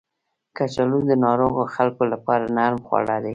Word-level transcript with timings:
کچالو 0.57 0.99
د 1.09 1.11
ناروغو 1.25 1.63
خلکو 1.75 2.03
لپاره 2.13 2.43
نرم 2.57 2.79
خواړه 2.87 3.15
دي 3.23 3.29